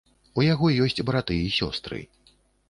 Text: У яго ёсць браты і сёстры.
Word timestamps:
У 0.39 0.45
яго 0.45 0.69
ёсць 0.85 1.03
браты 1.09 1.37
і 1.51 1.53
сёстры. 1.59 2.01